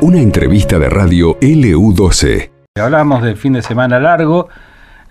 [0.00, 2.50] Una entrevista de radio LU12.
[2.74, 4.48] Hablamos del fin de semana largo,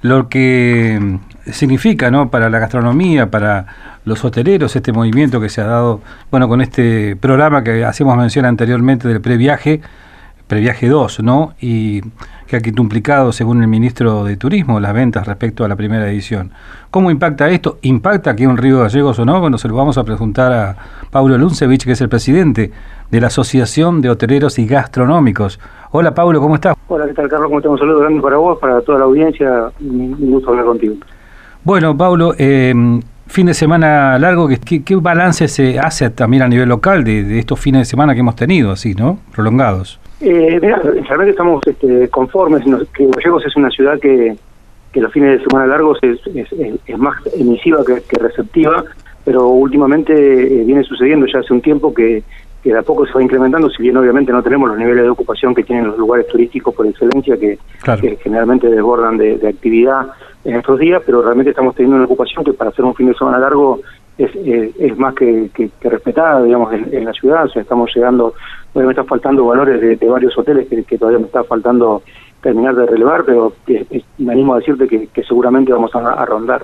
[0.01, 1.19] lo que
[1.51, 2.29] significa ¿no?
[2.29, 3.65] para la gastronomía, para
[4.03, 8.45] los hoteleros, este movimiento que se ha dado, bueno, con este programa que hacíamos mención
[8.45, 9.81] anteriormente del previaje,
[10.51, 11.53] previaje 2, ¿no?
[11.61, 12.01] Y
[12.45, 16.51] que ha quintuplicado, según el ministro de Turismo, las ventas respecto a la primera edición.
[16.89, 17.77] ¿Cómo impacta esto?
[17.83, 19.39] ¿Impacta aquí en Río Gallegos o no?
[19.39, 20.75] Bueno, se lo vamos a preguntar a
[21.09, 22.69] Paulo Luncevich, que es el presidente
[23.09, 25.57] de la Asociación de Hoteleros y Gastronómicos.
[25.91, 26.75] Hola, Paulo, ¿cómo estás?
[26.89, 27.47] Hola, ¿qué tal, Carlos?
[27.47, 27.79] ¿Cómo estamos?
[27.79, 29.71] Un saludo grande para vos, para toda la audiencia.
[29.79, 30.95] Un gusto hablar contigo.
[31.63, 32.73] Bueno, Paulo, eh,
[33.27, 37.39] fin de semana largo, ¿qué, ¿qué, balance se hace también a nivel local de, de
[37.39, 39.17] estos fines de semana que hemos tenido, así, ¿no?
[39.33, 40.00] Prolongados.
[40.21, 44.35] Eh, mira, realmente estamos este, conformes, que Gallegos es una ciudad que,
[44.93, 48.83] que los fines de semana largos es, es, más emisiva que, receptiva,
[49.25, 52.23] pero últimamente eh, viene sucediendo ya hace un tiempo que,
[52.63, 55.09] que de a poco se va incrementando, si bien obviamente no tenemos los niveles de
[55.09, 57.57] ocupación que tienen los lugares turísticos por excelencia, que,
[58.21, 60.07] generalmente desbordan de, actividad
[60.43, 63.15] en estos días, pero realmente estamos teniendo una ocupación que para hacer un fin de
[63.15, 63.81] semana largo
[64.23, 68.33] es, es, más que, que, respetada, digamos, en, la ciudad, o sea, estamos llegando
[68.73, 72.03] bueno, me están faltando valores de, varios hoteles que, todavía me está faltando
[72.41, 73.53] terminar de relevar, pero
[74.17, 76.61] me animo a decirte que, seguramente vamos a, rondar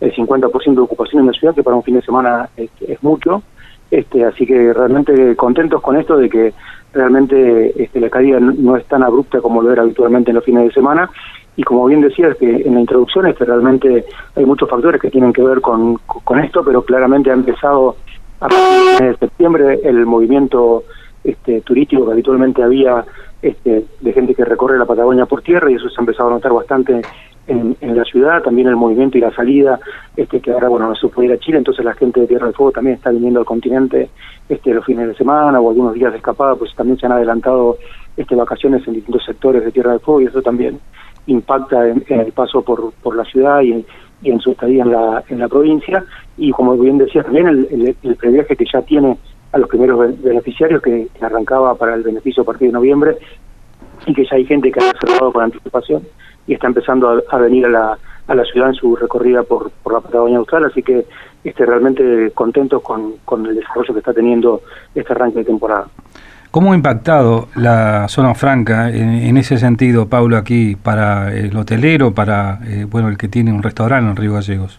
[0.00, 3.42] el 50% de ocupación en la ciudad, que para un fin de semana es, mucho.
[3.90, 6.52] Este, así que realmente contentos con esto de que
[6.92, 10.64] realmente este, la caída no es tan abrupta como lo era habitualmente en los fines
[10.64, 11.08] de semana.
[11.56, 15.32] Y como bien decías que en la introducción este, realmente hay muchos factores que tienen
[15.32, 17.96] que ver con, con esto, pero claramente ha empezado
[18.40, 20.84] a partir de septiembre el movimiento
[21.22, 23.04] este, turístico que habitualmente había
[23.40, 26.32] este, de gente que recorre la Patagonia por tierra y eso se ha empezado a
[26.32, 27.02] notar bastante
[27.46, 29.78] en, la ciudad, también el movimiento y la salida,
[30.16, 32.46] este, que ahora bueno no se puede ir a Chile, entonces la gente de Tierra
[32.46, 34.08] del Fuego también está viniendo al continente
[34.48, 37.76] este, los fines de semana o algunos días de escapada, pues también se han adelantado
[38.16, 40.80] este, vacaciones en distintos sectores de Tierra del Fuego y eso también
[41.26, 43.84] impacta en, el paso por, por la ciudad y,
[44.22, 46.02] en su estadía en la, en la provincia
[46.38, 49.18] y como bien decía también el, el, el previaje que ya tiene
[49.54, 53.16] a los primeros beneficiarios que, arrancaba para el beneficio a partir de noviembre
[54.04, 56.02] y que ya hay gente que ha reservado con anticipación
[56.46, 59.92] y está empezando a, venir a la, a la ciudad en su recorrida por, por
[59.92, 61.06] la Patagonia Austral, así que
[61.44, 64.62] este, realmente contentos con, con el desarrollo que está teniendo
[64.94, 65.86] este arranque de temporada.
[66.54, 72.60] ¿Cómo ha impactado la zona franca en, ese sentido, Pablo, aquí para el hotelero, para
[72.64, 74.78] eh, bueno el que tiene un restaurante en Río Gallegos?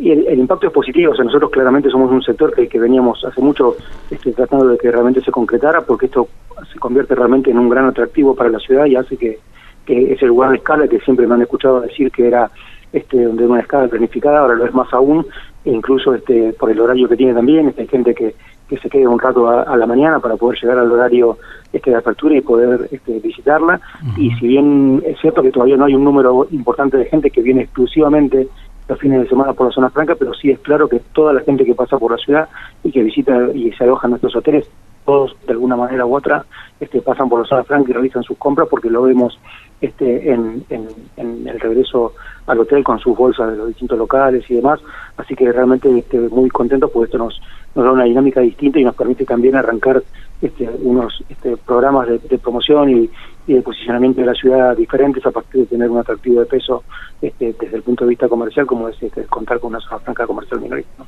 [0.00, 1.12] y el, impacto es positivo.
[1.12, 3.76] O sea, nosotros claramente somos un sector que, veníamos hace mucho
[4.10, 6.26] este, tratando de que realmente se concretara, porque esto
[6.72, 9.38] se convierte realmente en un gran atractivo para la ciudad y hace que,
[9.86, 12.50] que ese lugar de escala que siempre me han escuchado decir que era
[12.92, 15.24] este donde una escala planificada, ahora lo es más aún,
[15.64, 18.34] e incluso este por el horario que tiene también, este, hay gente que,
[18.68, 21.38] que se quede un rato a, la mañana para poder llegar al horario
[21.72, 23.80] este de apertura y poder este, visitarla.
[24.16, 27.42] Y si bien es cierto que todavía no hay un número importante de gente que
[27.42, 28.48] viene exclusivamente
[28.88, 31.40] los fines de semana por la zona franca, pero sí es claro que toda la
[31.40, 32.48] gente que pasa por la ciudad
[32.82, 34.70] y que visita y se aloja en nuestros hoteles,
[35.08, 36.44] todos de alguna manera u otra
[36.78, 39.40] este, pasan por la zona franca y realizan sus compras porque lo vemos
[39.80, 42.12] este, en, en, el regreso
[42.46, 44.80] al hotel con sus bolsas de los distintos locales y demás.
[45.16, 47.40] Así que realmente este, muy contentos porque esto nos,
[47.74, 50.02] nos da una dinámica distinta y nos permite también arrancar
[50.42, 53.10] este, unos este, programas de, promoción y,
[53.46, 56.84] de posicionamiento de la ciudad diferentes a partir de tener un atractivo de peso
[57.22, 60.26] este, desde el punto de vista comercial, como es este, contar con una zona franca
[60.26, 61.02] comercial minorista.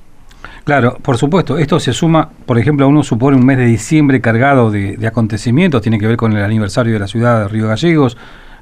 [0.64, 1.58] Claro, por supuesto.
[1.58, 5.82] Esto se suma, por ejemplo, a uno supone un mes de diciembre cargado de, acontecimientos,
[5.82, 8.16] tiene que ver con el aniversario de la ciudad de Río Gallegos,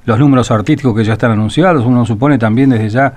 [0.05, 3.15] los números artísticos que ya están anunciados, uno supone también desde ya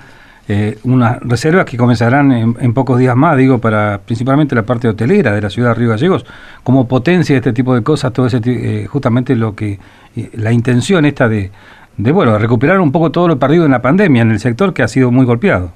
[0.47, 5.31] eh, unas reservas que comenzarán en, pocos días más, digo, para principalmente la parte hotelera
[5.31, 6.25] de la ciudad de Río Gallegos,
[6.63, 9.79] como potencia este tipo de cosas, todo ese eh, justamente lo que
[10.15, 11.51] eh, la intención esta de,
[11.95, 14.83] de bueno, recuperar un poco todo lo perdido en la pandemia en el sector que
[14.83, 15.71] ha sido muy golpeado.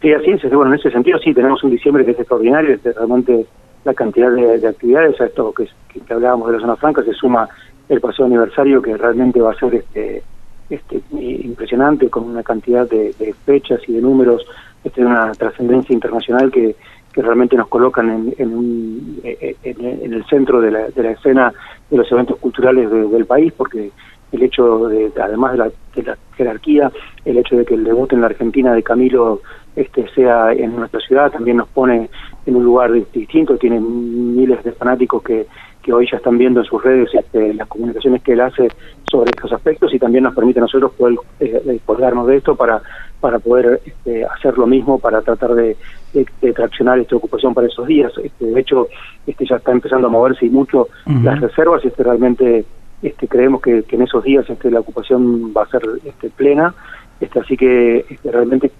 [0.00, 2.92] Sí, así es, bueno, en ese sentido sí, tenemos un diciembre que es extraordinario, este,
[2.92, 3.46] realmente
[3.84, 5.68] la cantidad de, actividades, a esto que,
[6.12, 7.48] hablábamos de la zona franca, se suma
[7.88, 10.22] el paseo aniversario que realmente va a ser este
[10.70, 14.46] este, impresionante con una cantidad de, fechas y de números,
[14.82, 16.74] este, una trascendencia internacional que,
[17.12, 19.20] que realmente nos colocan en, en,
[19.62, 21.52] en, el centro de la, de la, escena
[21.90, 23.90] de los eventos culturales del país, porque
[24.32, 26.90] el hecho de, además de la, de la, jerarquía,
[27.24, 29.42] el hecho de que el debut en la Argentina de Camilo
[29.76, 32.08] este, sea en nuestra ciudad, también nos pone
[32.46, 35.46] en un lugar distinto, tiene miles de fanáticos que,
[35.82, 38.68] que hoy ya están viendo en sus redes este, las comunicaciones que él hace
[39.10, 42.80] sobre estos aspectos y también nos permite a nosotros poder eh, colgarnos de esto para,
[43.20, 45.76] para poder este, hacer lo mismo, para tratar de,
[46.12, 48.12] de, traccionar esta ocupación para esos días.
[48.22, 48.88] Este, de hecho,
[49.26, 50.88] este, ya está empezando a moverse y mucho
[51.22, 52.64] las reservas, este, realmente
[53.02, 56.74] este, creemos que, en esos días este, la ocupación va a ser este, plena,
[57.20, 58.70] este, así que este, realmente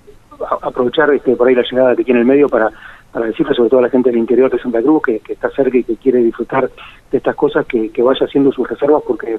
[0.62, 2.70] aprovechar este, por ahí la llegada que tiene el medio para
[3.14, 5.78] para decirle sobre todo a la gente del interior de Santa Cruz que, está cerca
[5.78, 6.68] y que quiere disfrutar
[7.12, 9.38] de estas cosas, que, vaya haciendo sus reservas porque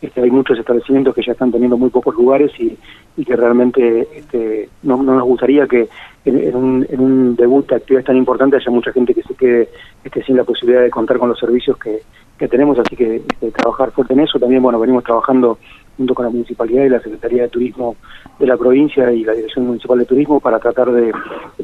[0.00, 2.76] este, hay muchos establecimientos que ya están teniendo muy pocos lugares y,
[3.24, 5.88] que realmente este, no, nos gustaría que
[6.24, 9.68] en, un, debut de actividades tan importante haya mucha gente que se quede
[10.04, 12.02] este, sin la posibilidad de contar con los servicios que,
[12.38, 14.38] que tenemos, así que este, trabajar fuerte en eso.
[14.38, 15.58] También, bueno, venimos trabajando
[15.96, 17.96] junto con la Municipalidad y la Secretaría de Turismo
[18.38, 21.10] de la provincia y la Dirección Municipal de Turismo para tratar de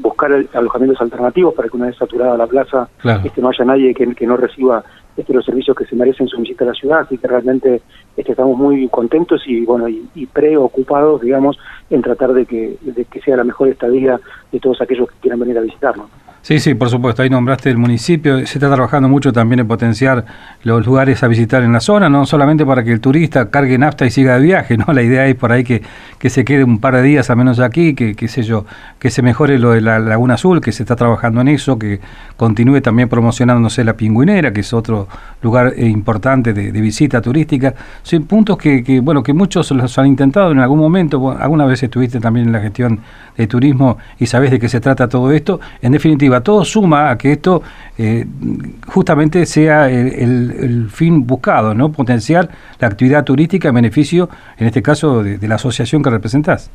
[0.01, 2.89] buscar alojamientos alternativos para que una vez saturada la plaza
[3.25, 4.83] este, no haya nadie que, que no reciba
[5.17, 7.83] este, los servicios que se merecen su visita a la ciudad, así que realmente
[8.17, 11.59] este, estamos muy contentos y bueno y, preocupados, digamos,
[11.91, 14.21] en tratar de que, de que sea la mejor estadía
[14.51, 16.09] de todos aquellos que quieran venir a visitarnos.
[16.43, 17.23] Sí, sí, por supuesto.
[17.23, 18.37] Ahí nombraste el municipio.
[18.39, 20.25] Se está trabajando mucho también en potenciar
[20.65, 24.07] los lugares a visitar en la zona, no solamente para que el turista cargue nafta
[24.07, 24.87] y siga de viaje, ¿no?
[24.93, 25.83] La idea es por ahí que,
[26.19, 28.67] que se quede un par de días a menos aquí, que, qué sé yo,
[28.99, 32.01] que se mejore lo de la Laguna Azul, que se está trabajando en eso, que
[32.37, 35.07] continúe también promocionándose la Pingüinera, que es otro
[35.43, 37.73] lugar eh, importante de, visita turística.
[38.03, 41.37] Son puntos que, bueno, que muchos los han intentado en algún momento.
[41.39, 42.99] alguna vez estuviste también en la gestión
[43.37, 45.61] de turismo y sabes de qué se trata todo esto.
[45.81, 47.63] En definitiva, todo suma a que esto
[47.99, 48.25] eh,
[48.87, 51.93] justamente sea el, fin buscado, ¿no?
[51.93, 52.49] Potenciar
[52.81, 56.71] la actividad turística en beneficio, en este caso, de, la asociación que representás.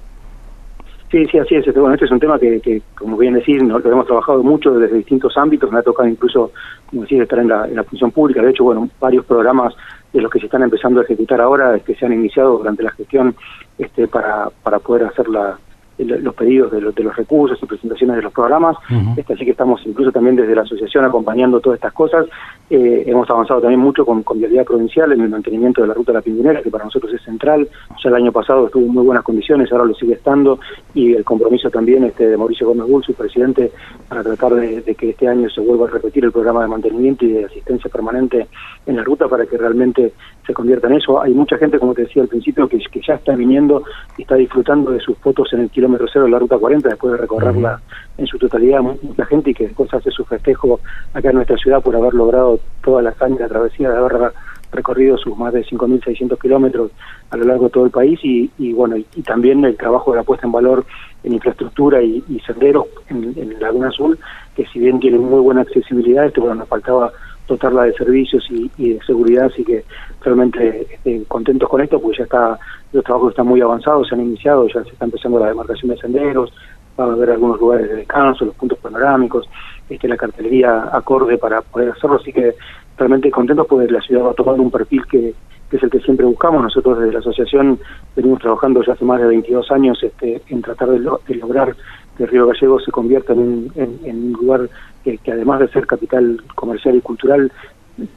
[1.10, 1.66] Sí, sí, así es.
[1.66, 4.98] Este, bueno, este es un tema que, como bien decir, lo hemos trabajado mucho desde
[4.98, 5.72] distintos ámbitos.
[5.72, 6.52] Me ha tocado incluso,
[6.90, 8.42] como decir, estar en la, en la función pública.
[8.42, 9.74] De hecho, bueno, varios programas
[10.12, 12.92] de los que se están empezando a ejecutar ahora, que se han iniciado durante la
[12.92, 13.36] gestión
[13.78, 15.58] este, para, para poder hacer la,
[15.98, 18.78] los pedidos de, de, los recursos y presentaciones de los programas,
[19.16, 22.28] este, así que estamos incluso también desde la asociación acompañando todas estas cosas.
[22.70, 26.12] Eh, hemos avanzado también mucho con, con Vialidad Provincial en el mantenimiento de la ruta
[26.12, 27.68] de la Pingüinera, que para nosotros es central.
[28.04, 30.60] Ya el año pasado estuvo en muy buenas condiciones, ahora lo sigue estando,
[30.94, 33.72] y el compromiso también este, de Mauricio Gómez Bull, su presidente,
[34.08, 37.34] para tratar de, que este año se vuelva a repetir el programa de mantenimiento y
[37.34, 38.48] de asistencia permanente
[38.86, 40.14] en la ruta para que realmente
[40.46, 41.22] se convierta en eso.
[41.22, 43.84] Hay mucha gente, como te decía al principio, que, que ya está viniendo
[44.18, 46.90] y está disfrutando de sus fotos en el kilómetro kilómetro cero de la ruta 40
[46.90, 47.80] después de recorrerla
[48.18, 50.80] en su totalidad mucha gente y que después hace su festejo
[51.14, 54.34] acá en nuestra ciudad por haber logrado toda la hazaña de travesía, de haber
[54.72, 56.92] recorrido sus más de 5.600 kilómetros
[57.30, 60.24] a lo largo de todo el país y, bueno y, también el trabajo de la
[60.24, 60.86] puesta en valor
[61.24, 64.20] en infraestructura y, senderos en, Laguna Azul
[64.56, 67.12] que si bien tienen muy buena accesibilidad este bueno nos faltaba
[67.48, 69.86] dotarla de servicios y, de seguridad, así que
[70.22, 72.60] realmente este, contentos con esto, porque ya está,
[72.92, 75.98] los trabajos están muy avanzados, se han iniciado, ya se está empezando la demarcación de
[75.98, 76.52] senderos,
[77.00, 79.48] va a haber algunos lugares de descanso, los puntos panorámicos,
[79.90, 82.56] este, la cartelería acorde para poder hacerlo, así que
[82.98, 85.34] realmente contentos porque la ciudad va tomando un perfil que,
[85.70, 86.64] que es el que siempre buscamos.
[86.64, 87.80] Nosotros desde la asociación
[88.16, 91.76] venimos trabajando ya hace más de 22 años este, en tratar de, lograr
[92.18, 94.70] que Río Gallego se convierta en, un lugar
[95.04, 97.52] que, además de ser capital comercial y cultural,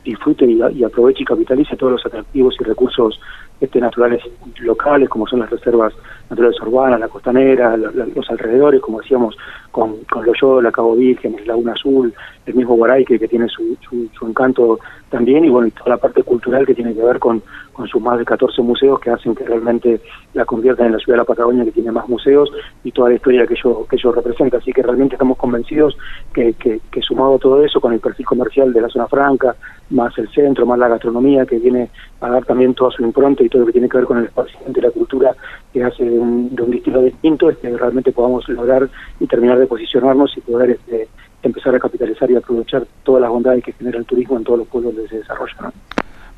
[0.04, 3.20] disfrute y, aproveche y capitalice todos los atractivos y recursos
[3.60, 4.22] este, naturales
[4.60, 5.92] locales, como son las reservas
[6.30, 9.36] naturales urbanas, la costanera, los alrededores, como decíamos,
[9.70, 12.14] con, con Loyola, Cabo Virgen, el Laguna Azul,
[12.46, 14.78] el mismo Guaraique, que tiene su, su, encanto
[15.10, 17.42] también, y bueno, toda la parte cultural que tiene que ver con,
[17.72, 20.00] con sus más de 14 museos que hacen que realmente
[20.34, 22.50] la conviertan en la ciudad de la Patagonia, que tiene más museos,
[22.84, 24.58] y toda la historia que ello, que ello representa.
[24.58, 25.96] Así que realmente estamos convencidos
[26.32, 29.56] que, que, sumado todo eso, con el perfil comercial de la zona franca,
[29.90, 33.48] más el centro, más la gastronomía, que viene a dar también toda su impronta y
[33.50, 35.34] todo lo que tiene que ver con el esparcimiento y la cultura
[35.72, 38.88] que hace de un, de un destino distinto, es que realmente podamos lograr
[39.18, 41.08] y terminar de posicionarnos y poder este,
[41.42, 44.68] empezar a capitalizar y aprovechar todas las bondades que genera el turismo en todos los
[44.68, 45.72] pueblos donde se desarrolla.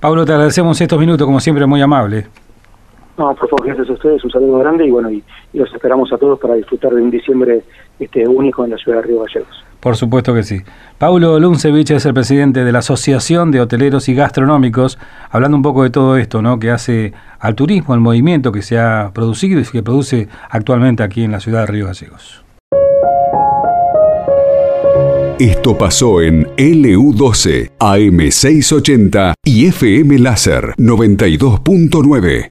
[0.01, 2.27] Pablo, te agradecemos estos minutos, como siempre, muy amable.
[3.19, 6.17] No, por favor, gracias a ustedes, un saludo grande y bueno, y, los esperamos a
[6.17, 7.63] todos para disfrutar de un diciembre
[7.99, 9.65] este único en la ciudad de Río Gallegos.
[9.81, 10.61] Por supuesto que sí.
[10.97, 14.99] Paulo Luncevich es el presidente de la Asociación de Hoteleros y Gastronómicos,
[15.31, 16.59] hablando un poco de todo esto, ¿no?
[16.59, 21.25] Que hace al turismo, el movimiento que se ha producido y que produce actualmente aquí
[21.25, 22.43] en la ciudad de Río Gallegos.
[25.39, 32.49] Esto pasó en LU12, AM680 y FM Láser 92.9.